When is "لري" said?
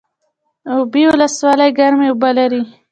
2.37-2.61